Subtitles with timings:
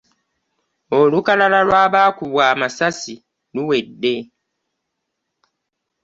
[0.99, 3.15] Olukalala lw'abaakubwa amasasi
[3.53, 4.15] luwedde.